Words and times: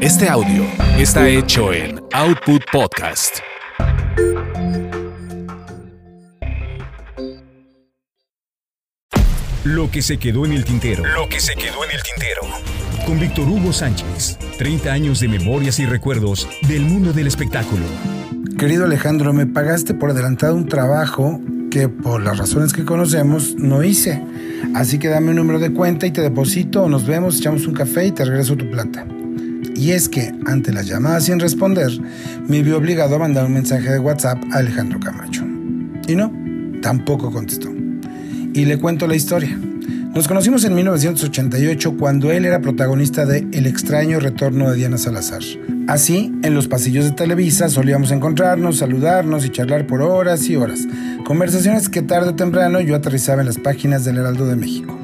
Este 0.00 0.26
audio 0.26 0.64
está 0.96 1.28
hecho 1.28 1.70
en 1.74 2.00
Output 2.14 2.62
Podcast. 2.72 3.40
Lo 9.64 9.90
que 9.90 10.00
se 10.00 10.16
quedó 10.16 10.46
en 10.46 10.54
el 10.54 10.64
tintero. 10.64 11.04
Lo 11.04 11.28
que 11.28 11.40
se 11.40 11.54
quedó 11.56 11.84
en 11.84 11.90
el 11.90 12.02
tintero. 12.02 12.40
Con 13.04 13.20
Víctor 13.20 13.46
Hugo 13.48 13.70
Sánchez. 13.70 14.38
30 14.56 14.90
años 14.90 15.20
de 15.20 15.28
memorias 15.28 15.78
y 15.78 15.84
recuerdos 15.84 16.48
del 16.66 16.86
mundo 16.86 17.12
del 17.12 17.26
espectáculo. 17.26 17.84
Querido 18.58 18.86
Alejandro, 18.86 19.34
me 19.34 19.46
pagaste 19.46 19.92
por 19.92 20.10
adelantado 20.10 20.54
un 20.54 20.68
trabajo 20.68 21.38
que 21.70 21.90
por 21.90 22.22
las 22.22 22.38
razones 22.38 22.72
que 22.72 22.86
conocemos 22.86 23.56
no 23.56 23.82
hice. 23.82 24.22
Así 24.74 24.98
que 24.98 25.08
dame 25.08 25.30
un 25.30 25.36
número 25.36 25.58
de 25.58 25.70
cuenta 25.70 26.06
y 26.06 26.12
te 26.12 26.22
deposito, 26.22 26.88
nos 26.88 27.06
vemos, 27.06 27.36
echamos 27.38 27.66
un 27.66 27.74
café 27.74 28.06
y 28.06 28.12
te 28.12 28.24
regreso 28.24 28.56
tu 28.56 28.70
plata. 28.70 29.06
Y 29.78 29.92
es 29.92 30.08
que, 30.08 30.32
ante 30.46 30.72
las 30.72 30.88
llamadas 30.88 31.26
sin 31.26 31.38
responder, 31.38 31.88
me 32.48 32.64
vi 32.64 32.72
obligado 32.72 33.14
a 33.14 33.20
mandar 33.20 33.46
un 33.46 33.54
mensaje 33.54 33.88
de 33.88 34.00
WhatsApp 34.00 34.42
a 34.50 34.58
Alejandro 34.58 34.98
Camacho. 34.98 35.44
Y 36.08 36.16
no, 36.16 36.32
tampoco 36.82 37.30
contestó. 37.30 37.70
Y 38.54 38.64
le 38.64 38.78
cuento 38.78 39.06
la 39.06 39.14
historia. 39.14 39.56
Nos 40.12 40.26
conocimos 40.26 40.64
en 40.64 40.74
1988 40.74 41.96
cuando 41.96 42.32
él 42.32 42.44
era 42.44 42.60
protagonista 42.60 43.24
de 43.24 43.46
El 43.52 43.68
extraño 43.68 44.18
retorno 44.18 44.68
de 44.68 44.78
Diana 44.78 44.98
Salazar. 44.98 45.42
Así, 45.86 46.34
en 46.42 46.54
los 46.54 46.66
pasillos 46.66 47.04
de 47.04 47.12
Televisa 47.12 47.68
solíamos 47.68 48.10
encontrarnos, 48.10 48.78
saludarnos 48.78 49.44
y 49.46 49.50
charlar 49.50 49.86
por 49.86 50.02
horas 50.02 50.48
y 50.48 50.56
horas. 50.56 50.88
Conversaciones 51.24 51.88
que 51.88 52.02
tarde 52.02 52.30
o 52.30 52.34
temprano 52.34 52.80
yo 52.80 52.96
aterrizaba 52.96 53.42
en 53.42 53.46
las 53.46 53.58
páginas 53.58 54.04
del 54.04 54.18
Heraldo 54.18 54.46
de 54.46 54.56
México. 54.56 54.98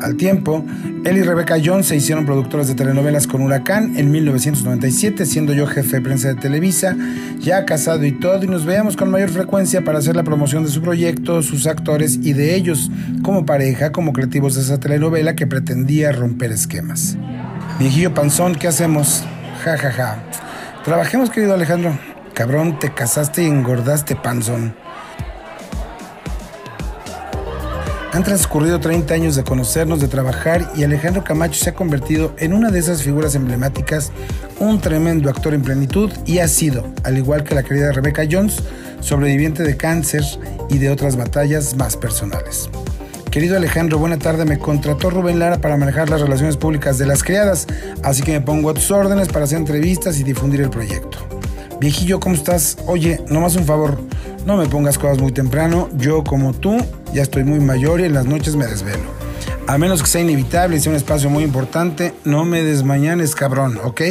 Al 0.00 0.16
tiempo, 0.16 0.64
él 1.04 1.16
y 1.16 1.22
Rebecca 1.22 1.56
Jones 1.62 1.86
se 1.86 1.96
hicieron 1.96 2.26
productores 2.26 2.68
de 2.68 2.74
telenovelas 2.74 3.26
con 3.26 3.40
Huracán 3.42 3.96
en 3.96 4.10
1997, 4.10 5.24
siendo 5.26 5.52
yo 5.52 5.66
jefe 5.66 5.96
de 5.96 6.02
prensa 6.02 6.28
de 6.28 6.34
Televisa, 6.34 6.96
ya 7.38 7.64
casado 7.64 8.04
y 8.04 8.12
todo, 8.12 8.42
y 8.44 8.48
nos 8.48 8.64
veíamos 8.64 8.96
con 8.96 9.10
mayor 9.10 9.30
frecuencia 9.30 9.82
para 9.82 9.98
hacer 9.98 10.16
la 10.16 10.22
promoción 10.22 10.64
de 10.64 10.70
su 10.70 10.82
proyecto, 10.82 11.42
sus 11.42 11.66
actores 11.66 12.18
y 12.22 12.32
de 12.32 12.54
ellos, 12.54 12.90
como 13.22 13.46
pareja, 13.46 13.92
como 13.92 14.12
creativos 14.12 14.54
de 14.54 14.62
esa 14.62 14.78
telenovela 14.78 15.34
que 15.34 15.46
pretendía 15.46 16.12
romper 16.12 16.52
esquemas. 16.52 17.16
Viejillo 17.78 18.12
Panzón, 18.14 18.54
¿qué 18.54 18.68
hacemos? 18.68 19.24
Ja, 19.64 19.76
ja, 19.76 19.90
ja. 19.90 20.22
Trabajemos, 20.84 21.30
querido 21.30 21.54
Alejandro. 21.54 21.98
Cabrón, 22.34 22.78
te 22.78 22.92
casaste 22.92 23.42
y 23.42 23.46
engordaste, 23.46 24.14
panzón. 24.14 24.74
Han 28.12 28.24
transcurrido 28.24 28.80
30 28.80 29.12
años 29.12 29.36
de 29.36 29.44
conocernos, 29.44 30.00
de 30.00 30.08
trabajar 30.08 30.70
y 30.76 30.84
Alejandro 30.84 31.24
Camacho 31.24 31.62
se 31.62 31.70
ha 31.70 31.74
convertido 31.74 32.34
en 32.38 32.54
una 32.54 32.70
de 32.70 32.78
esas 32.78 33.02
figuras 33.02 33.34
emblemáticas, 33.34 34.12
un 34.58 34.80
tremendo 34.80 35.28
actor 35.28 35.52
en 35.52 35.62
plenitud 35.62 36.10
y 36.24 36.38
ha 36.38 36.48
sido, 36.48 36.86
al 37.04 37.18
igual 37.18 37.44
que 37.44 37.54
la 37.54 37.62
querida 37.62 37.92
Rebecca 37.92 38.22
Jones, 38.30 38.62
sobreviviente 39.00 39.62
de 39.64 39.76
cáncer 39.76 40.22
y 40.70 40.78
de 40.78 40.90
otras 40.90 41.16
batallas 41.16 41.76
más 41.76 41.96
personales. 41.96 42.70
Querido 43.30 43.56
Alejandro, 43.58 43.98
buena 43.98 44.18
tarde. 44.18 44.46
Me 44.46 44.58
contrató 44.58 45.10
Rubén 45.10 45.38
Lara 45.38 45.58
para 45.58 45.76
manejar 45.76 46.08
las 46.08 46.22
relaciones 46.22 46.56
públicas 46.56 46.96
de 46.96 47.04
las 47.04 47.22
criadas, 47.22 47.66
así 48.02 48.22
que 48.22 48.32
me 48.32 48.40
pongo 48.40 48.70
a 48.70 48.74
tus 48.74 48.90
órdenes 48.90 49.28
para 49.28 49.44
hacer 49.44 49.58
entrevistas 49.58 50.18
y 50.18 50.24
difundir 50.24 50.62
el 50.62 50.70
proyecto. 50.70 51.18
Viejillo, 51.78 52.18
¿cómo 52.18 52.34
estás? 52.34 52.78
Oye, 52.86 53.20
nomás 53.28 53.54
un 53.56 53.66
favor, 53.66 54.00
no 54.46 54.56
me 54.56 54.66
pongas 54.66 54.96
cosas 54.96 55.18
muy 55.18 55.32
temprano. 55.32 55.90
Yo, 55.98 56.22
como 56.22 56.54
tú, 56.54 56.78
ya 57.12 57.22
estoy 57.22 57.44
muy 57.44 57.58
mayor 57.58 58.00
y 58.00 58.04
en 58.04 58.14
las 58.14 58.26
noches 58.26 58.54
me 58.54 58.66
desvelo. 58.66 59.04
A 59.66 59.76
menos 59.76 60.02
que 60.02 60.08
sea 60.08 60.22
inevitable 60.22 60.76
y 60.76 60.80
sea 60.80 60.90
un 60.90 60.96
espacio 60.96 61.28
muy 61.28 61.42
importante, 61.42 62.14
no 62.24 62.44
me 62.44 62.62
desmañanes, 62.62 63.34
cabrón, 63.34 63.78
¿ok? 63.82 64.02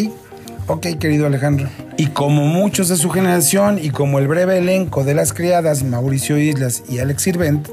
Ok, 0.67 0.87
querido 0.99 1.25
Alejandro. 1.25 1.69
Y 1.95 2.07
como 2.07 2.45
muchos 2.45 2.89
de 2.89 2.97
su 2.97 3.09
generación 3.09 3.79
y 3.81 3.91
como 3.91 4.19
el 4.19 4.27
breve 4.27 4.57
elenco 4.57 5.05
de 5.05 5.13
las 5.13 5.31
criadas, 5.31 5.83
Mauricio 5.83 6.37
Islas 6.37 6.83
y 6.89 6.99
Alex 6.99 7.21
Sirvent, 7.23 7.69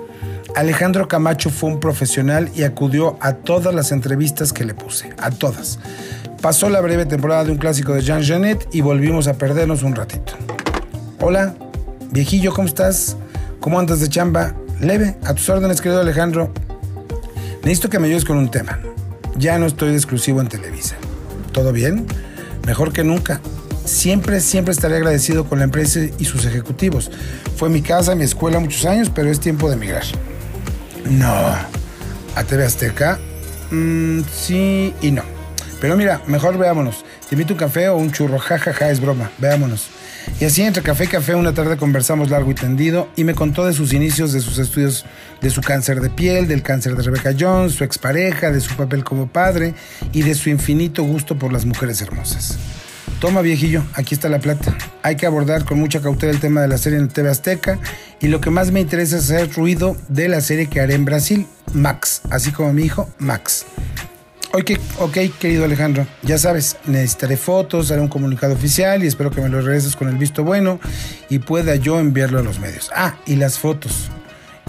Alejandro 0.55 1.09
Camacho 1.09 1.51
fue 1.51 1.71
un 1.71 1.81
profesional 1.81 2.51
y 2.55 2.63
acudió 2.63 3.17
a 3.21 3.33
todas 3.33 3.75
las 3.75 3.91
entrevistas 3.91 4.53
que 4.53 4.65
le 4.65 4.75
puse, 4.75 5.11
a 5.19 5.31
todas. 5.31 5.81
Pasó 6.41 6.69
la 6.69 6.81
breve 6.81 7.07
temporada 7.07 7.45
de 7.45 7.51
un 7.51 7.59
clásico 7.59 7.95
de 7.95 8.03
Jean 8.03 8.23
Genet 8.23 8.69
y 8.73 8.83
volvimos 8.83 9.27
a 9.27 9.35
perdernos 9.35 9.83
un 9.83 9.97
ratito. 9.97 10.35
Hola, 11.21 11.55
viejillo, 12.13 12.53
¿cómo 12.53 12.69
estás? 12.69 13.17
¿Cómo 13.61 13.81
andas 13.81 14.01
de 14.01 14.09
chamba? 14.09 14.55
Leve, 14.81 15.17
a 15.25 15.35
tus 15.35 15.49
órdenes, 15.49 15.81
querido 15.81 16.01
Alejandro. 16.01 16.53
Necesito 17.63 17.89
que 17.89 17.99
me 17.99 18.07
ayudes 18.09 18.25
con 18.25 18.37
un 18.37 18.51
tema. 18.51 18.79
Ya 19.37 19.59
no 19.59 19.67
estoy 19.67 19.95
exclusivo 19.95 20.41
en 20.41 20.49
Televisa. 20.49 20.97
¿Todo 21.53 21.73
bien? 21.73 22.07
Mejor 22.67 22.93
que 22.93 23.03
nunca. 23.03 23.41
Siempre, 23.85 24.41
siempre 24.41 24.73
estaré 24.73 24.97
agradecido 24.97 25.45
con 25.49 25.59
la 25.59 25.65
empresa 25.65 26.01
y 26.19 26.25
sus 26.25 26.45
ejecutivos. 26.45 27.11
Fue 27.57 27.69
mi 27.69 27.83
casa, 27.83 28.15
mi 28.15 28.25
escuela 28.25 28.61
muchos 28.61 28.85
años, 28.85 29.11
pero 29.13 29.31
es 29.31 29.41
tiempo 29.41 29.69
de 29.69 29.75
emigrar. 29.75 30.05
No. 31.09 31.33
¿A 32.35 32.45
TV 32.45 32.65
Azteca? 32.65 33.19
Mm, 33.71 34.21
sí 34.33 34.95
y 35.01 35.11
no. 35.11 35.23
Pero 35.81 35.97
mira, 35.97 36.21
mejor 36.27 36.59
veámonos. 36.59 37.05
Te 37.29 37.35
invito 37.35 37.55
un 37.55 37.59
café 37.59 37.89
o 37.89 37.97
un 37.97 38.13
churro. 38.13 38.39
Ja, 38.39 38.59
ja, 38.59 38.73
ja, 38.73 38.91
es 38.91 39.01
broma. 39.01 39.31
Veámonos. 39.39 39.89
Y 40.41 40.45
así 40.45 40.63
entre 40.63 40.83
café 40.83 41.05
y 41.05 41.09
café 41.09 41.35
una 41.35 41.55
tarde 41.55 41.77
conversamos 41.77 42.31
largo 42.31 42.51
y 42.51 42.55
tendido 42.55 43.09
y 43.17 43.25
me 43.25 43.35
contó 43.35 43.65
de 43.65 43.73
sus 43.73 43.93
inicios, 43.93 44.33
de 44.33 44.41
sus 44.41 44.59
estudios, 44.59 45.05
de 45.41 45.51
su 45.51 45.61
cáncer 45.61 46.01
de 46.01 46.11
piel, 46.11 46.49
del 46.49 46.63
cáncer 46.63 46.97
de 46.97 47.03
Rebecca 47.03 47.35
Jones, 47.39 47.75
su 47.75 47.85
expareja, 47.85 48.51
de 48.51 48.61
su 48.61 48.75
papel 48.75 49.05
como 49.05 49.29
padre 49.29 49.75
y 50.13 50.23
de 50.23 50.35
su 50.35 50.51
infinito 50.51 51.05
gusto 51.05 51.39
por 51.39 51.53
las 51.53 51.65
mujeres 51.65 52.01
hermosas. 52.01 52.59
Toma 53.21 53.41
viejillo, 53.41 53.85
aquí 53.95 54.15
está 54.15 54.29
la 54.29 54.41
plata. 54.41 54.77
Hay 55.05 55.15
que 55.15 55.27
abordar 55.27 55.65
con 55.65 55.79
mucha 55.79 56.01
cautela 56.01 56.33
el 56.33 56.41
tema 56.41 56.61
de 56.61 56.67
la 56.67 56.77
serie 56.77 56.99
en 56.99 57.07
TV 57.09 57.31
Azteca 57.31 57.79
y 58.21 58.27
lo 58.27 58.41
que 58.41 58.51
más 58.51 58.73
me 58.73 58.81
interesa 58.81 59.19
es 59.19 59.31
hacer 59.31 59.53
ruido 59.53 59.97
de 60.09 60.29
la 60.29 60.41
serie 60.41 60.67
que 60.67 60.81
haré 60.81 60.95
en 60.95 61.05
Brasil, 61.05 61.47
Max, 61.73 62.23
así 62.31 62.51
como 62.51 62.73
mi 62.73 62.83
hijo, 62.83 63.09
Max. 63.19 63.65
Ok, 64.55 64.73
ok, 64.99 65.17
querido 65.39 65.65
Alejandro, 65.65 66.07
ya 66.23 66.37
sabes, 66.37 66.77
necesitaré 66.85 67.39
fotos, 67.39 67.91
haré 67.91 68.03
un 68.03 68.09
comunicado 68.09 68.53
oficial 68.53 69.03
y 69.03 69.07
espero 69.07 69.31
que 69.31 69.41
me 69.41 69.49
lo 69.49 69.63
regreses 69.63 69.97
con 69.97 70.11
el 70.11 70.17
visto 70.19 70.45
bueno 70.45 70.79
y 71.31 71.39
pueda 71.39 71.77
yo 71.77 71.99
enviarlo 71.99 72.39
a 72.39 72.43
los 72.43 72.61
medios. 72.61 72.91
Ah, 72.95 73.17
y 73.25 73.37
las 73.37 73.59
fotos. 73.59 74.11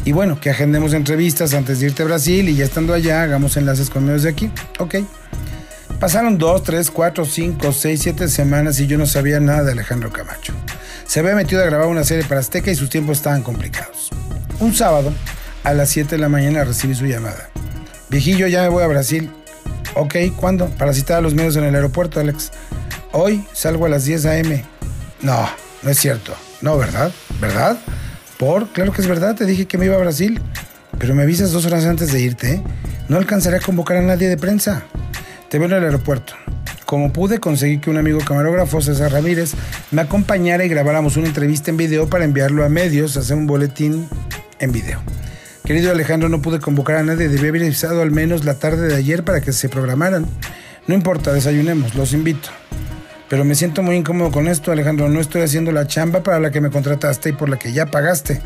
Y 0.06 0.14
bueno, 0.14 0.40
que 0.40 0.50
agendemos 0.50 0.94
entrevistas 0.94 1.54
antes 1.54 1.82
de 1.82 1.88
irte 1.88 2.04
a 2.04 2.06
Brasil 2.06 2.48
y 2.48 2.56
ya 2.56 2.64
estando 2.64 2.94
allá 2.94 3.24
hagamos 3.24 3.58
enlaces 3.58 3.90
con 3.90 4.06
medios 4.06 4.24
de 4.24 4.30
aquí. 4.30 4.50
Ok. 4.80 4.96
Pasaron 6.00 6.38
dos, 6.38 6.64
tres, 6.64 6.90
cuatro, 6.90 7.26
cinco, 7.26 7.74
seis, 7.74 8.02
siete 8.04 8.30
semanas 8.30 8.80
y 8.80 8.88
yo 8.88 8.98
no 8.98 9.06
sabía 9.06 9.42
nada 9.42 9.64
de 9.64 9.74
Alejandro 9.74 10.14
Camacho. 10.14 10.54
Se 11.06 11.20
había 11.20 11.36
metido 11.36 11.62
a 11.62 11.66
grabar 11.66 11.88
una 11.88 12.06
serie 12.06 12.24
para 12.24 12.40
Azteca 12.40 12.72
y 12.72 12.76
sus 12.76 12.90
tiempos 12.90 13.18
estaban 13.18 13.44
complicados. 13.44 14.12
Un 14.62 14.74
sábado, 14.74 15.12
a 15.66 15.74
las 15.74 15.90
7 15.90 16.16
de 16.16 16.22
la 16.22 16.30
mañana 16.30 16.64
recibí 16.64 16.96
su 16.96 17.06
llamada. 17.06 17.50
Viejillo, 18.10 18.48
ya 18.48 18.62
me 18.64 18.70
voy 18.70 18.84
a 18.84 18.88
Brasil. 18.88 19.30
Ok, 19.96 20.16
¿cuándo? 20.36 20.68
Para 20.70 20.94
citar 20.94 21.18
a 21.18 21.22
los 21.22 21.34
medios 21.36 21.56
en 21.56 21.64
el 21.66 21.76
aeropuerto, 21.76 22.20
Alex. 22.20 22.52
Hoy 23.12 23.46
salgo 23.54 23.86
a 23.86 23.90
las 23.90 24.06
10 24.06 24.26
a.m. 24.26 24.64
No, 25.22 25.48
no 25.84 25.90
es 25.90 26.00
cierto. 26.00 26.34
No, 26.62 26.78
¿verdad? 26.78 27.12
¿Verdad? 27.40 27.78
Por, 28.38 28.70
claro 28.70 28.92
que 28.92 29.02
es 29.02 29.08
verdad, 29.08 29.36
te 29.36 29.46
dije 29.46 29.66
que 29.66 29.78
me 29.78 29.86
iba 29.86 29.96
a 29.96 30.00
Brasil. 30.00 30.42
Pero 30.98 31.14
me 31.14 31.24
avisas 31.24 31.52
dos 31.52 31.66
horas 31.66 31.86
antes 31.86 32.12
de 32.12 32.22
irte. 32.22 32.54
¿eh? 32.54 32.64
No 33.08 33.18
alcanzaré 33.18 33.58
a 33.58 33.60
convocar 33.60 33.98
a 33.98 34.02
nadie 34.02 34.30
de 34.30 34.38
prensa. 34.38 34.84
Te 35.50 35.60
veo 35.60 35.68
en 35.68 35.76
el 35.76 35.84
aeropuerto. 35.84 36.34
Como 36.86 37.14
pude, 37.14 37.40
conseguí 37.40 37.80
que 37.80 37.90
un 37.90 37.98
amigo 37.98 38.20
camarógrafo, 38.20 38.82
César 38.82 39.12
Ramírez, 39.12 39.54
me 39.92 40.02
acompañara 40.02 40.66
y 40.66 40.70
grabáramos 40.70 41.18
una 41.18 41.28
entrevista 41.28 41.72
en 41.72 41.78
video 41.78 42.08
para 42.08 42.26
enviarlo 42.26 42.66
a 42.66 42.70
medios, 42.70 43.18
hacer 43.18 43.38
un 43.38 43.48
boletín 43.48 44.08
en 44.60 44.72
video. 44.72 45.02
Querido 45.66 45.92
Alejandro, 45.92 46.28
no 46.28 46.42
pude 46.42 46.60
convocar 46.60 46.98
a 46.98 47.04
nadie, 47.04 47.30
debí 47.30 47.48
haber 47.48 47.64
avisado 47.64 48.02
al 48.02 48.12
menos 48.12 48.44
la 48.44 48.56
tarde 48.56 48.88
de 48.90 48.96
ayer 48.96 49.24
para 49.24 49.40
que 49.40 49.54
se 49.54 49.70
programaran. 49.70 50.26
No 50.88 50.94
importa, 50.94 51.32
desayunemos, 51.32 51.96
los 51.96 52.12
invito. 52.12 52.50
Pero 53.30 53.46
me 53.46 53.56
siento 53.56 53.82
muy 53.82 53.96
incómodo 53.96 54.30
con 54.30 54.50
esto, 54.50 54.74
Alejandro. 54.74 55.08
No 55.08 55.22
estoy 55.22 55.42
haciendo 55.42 55.72
la 55.72 55.88
chamba 55.88 56.22
para 56.22 56.40
la 56.40 56.52
que 56.52 56.60
me 56.60 56.70
contrataste 56.70 57.30
y 57.30 57.32
por 57.34 57.48
la 57.48 57.58
que 57.58 57.72
ya 57.72 57.86
pagaste. 57.86 58.42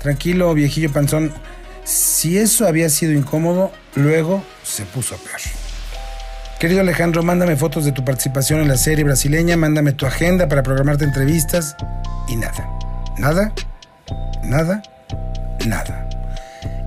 Tranquilo, 0.00 0.52
viejillo 0.54 0.90
panzón. 0.90 1.30
Si 1.84 2.38
eso 2.38 2.66
había 2.66 2.88
sido 2.88 3.12
incómodo, 3.12 3.70
luego 3.94 4.42
se 4.62 4.84
puso 4.84 5.16
peor. 5.16 5.40
Querido 6.58 6.80
Alejandro, 6.80 7.22
mándame 7.22 7.56
fotos 7.56 7.84
de 7.84 7.92
tu 7.92 8.04
participación 8.04 8.60
en 8.60 8.68
la 8.68 8.76
serie 8.76 9.04
brasileña, 9.04 9.56
mándame 9.56 9.92
tu 9.92 10.06
agenda 10.06 10.48
para 10.48 10.62
programarte 10.62 11.04
entrevistas 11.04 11.76
y 12.28 12.36
nada. 12.36 12.66
Nada, 13.18 13.52
nada, 14.42 14.82
nada. 15.66 16.11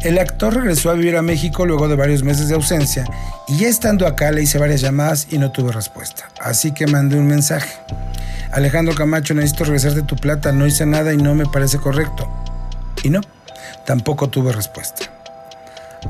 El 0.06 0.20
actor 0.20 0.54
regresó 0.54 0.92
a 0.92 0.94
vivir 0.94 1.18
a 1.18 1.24
México 1.24 1.66
luego 1.66 1.88
de 1.88 1.96
varios 1.96 2.22
meses 2.22 2.48
de 2.48 2.54
ausencia 2.54 3.06
y 3.48 3.58
ya 3.58 3.68
estando 3.68 4.06
acá 4.06 4.32
le 4.32 4.44
hice 4.44 4.60
varias 4.60 4.82
llamadas 4.82 5.26
y 5.32 5.40
no 5.40 5.52
tuve 5.52 5.72
respuesta. 5.72 6.30
Así 6.40 6.74
que 6.74 6.86
mandé 6.86 7.18
un 7.18 7.26
mensaje. 7.26 7.74
Alejandro 8.52 8.94
Camacho, 8.94 9.34
necesito 9.34 9.64
regresarte 9.64 10.04
tu 10.04 10.16
plata, 10.16 10.52
no 10.52 10.68
hice 10.68 10.86
nada 10.86 11.12
y 11.12 11.18
no 11.18 11.34
me 11.34 11.48
parece 11.48 11.80
correcto. 11.80 12.32
Y 13.02 13.10
no, 13.10 13.20
tampoco 13.88 14.30
tuve 14.30 14.52
respuesta. 14.52 15.12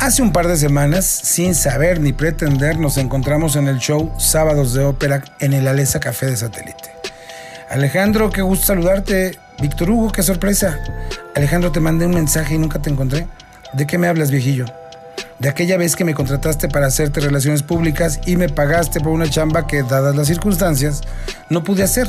Hace 0.02 0.22
un 0.22 0.34
par 0.34 0.50
de 0.50 0.58
semanas, 0.58 1.06
sin 1.06 1.56
saber 1.56 2.02
ni 2.02 2.12
pretender, 2.12 2.78
nos 2.78 2.98
encontramos 2.98 3.56
en 3.56 3.70
el 3.70 3.78
show 3.78 4.12
Sábados 4.20 4.74
de 4.74 4.84
Ópera 4.84 5.24
en 5.40 5.54
el 5.54 5.70
Alesa 5.70 6.02
Café 6.02 6.26
de 6.26 6.36
Satélite. 6.36 6.92
Alejandro, 7.70 8.30
qué 8.30 8.42
gusto 8.42 8.66
saludarte. 8.66 9.40
Víctor 9.62 9.90
Hugo, 9.90 10.12
qué 10.12 10.22
sorpresa. 10.22 10.78
Alejandro, 11.34 11.72
te 11.72 11.80
mandé 11.80 12.06
un 12.06 12.14
mensaje 12.14 12.56
y 12.56 12.58
nunca 12.58 12.82
te 12.82 12.90
encontré. 12.90 13.26
¿De 13.74 13.88
qué 13.88 13.98
me 13.98 14.08
hablas, 14.08 14.32
viejillo? 14.32 14.66
De 15.40 15.50
aquella 15.50 15.78
vez 15.78 15.96
que 15.96 16.06
me 16.06 16.14
contrataste 16.14 16.70
para 16.70 16.88
hacerte 16.88 17.20
relaciones 17.20 17.62
públicas 17.62 18.22
y 18.26 18.38
me 18.38 18.48
pagaste 18.48 19.02
por 19.02 19.12
una 19.12 19.30
chamba 19.30 19.68
que, 19.68 19.84
dadas 19.84 20.16
las 20.16 20.28
circunstancias, 20.28 21.02
no 21.50 21.64
pude 21.64 21.84
hacer. 21.84 22.08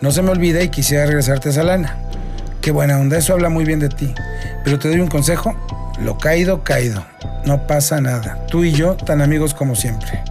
No 0.00 0.10
se 0.12 0.22
me 0.22 0.30
olvida 0.30 0.62
y 0.62 0.68
quisiera 0.68 1.06
regresarte 1.06 1.50
esa 1.50 1.62
lana. 1.62 1.96
Qué 2.60 2.70
buena 2.70 2.98
onda, 2.98 3.18
eso 3.18 3.34
habla 3.34 3.50
muy 3.50 3.64
bien 3.64 3.80
de 3.80 3.90
ti. 3.90 4.14
Pero 4.64 4.78
te 4.78 4.88
doy 4.88 5.00
un 5.00 5.08
consejo, 5.08 5.54
lo 6.00 6.16
caído, 6.16 6.64
caído. 6.64 7.04
No 7.44 7.66
pasa 7.66 8.00
nada. 8.00 8.46
Tú 8.46 8.64
y 8.64 8.72
yo, 8.72 8.94
tan 8.94 9.20
amigos 9.20 9.52
como 9.52 9.74
siempre. 9.74 10.22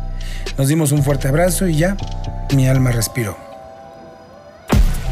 Nos 0.57 0.67
dimos 0.67 0.91
un 0.91 1.03
fuerte 1.03 1.27
abrazo 1.27 1.67
y 1.67 1.77
ya, 1.77 1.95
mi 2.55 2.67
alma 2.67 2.91
respiró. 2.91 3.37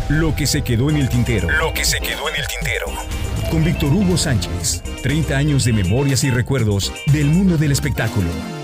Lo 0.09 0.35
que 0.35 0.47
se 0.47 0.63
quedó 0.63 0.89
en 0.89 0.97
el 0.97 1.09
tintero. 1.09 1.49
Lo 1.49 1.73
que 1.73 1.85
se 1.85 1.99
quedó 1.99 2.27
en 2.29 2.35
el 2.35 2.47
tintero. 2.47 2.87
Con 3.51 3.65
Víctor 3.65 3.91
Hugo 3.91 4.15
Sánchez. 4.15 4.81
30 5.03 5.35
años 5.37 5.65
de 5.65 5.73
memorias 5.73 6.23
y 6.23 6.31
recuerdos 6.31 6.93
del 7.11 7.25
mundo 7.25 7.57
del 7.57 7.73
espectáculo. 7.73 8.60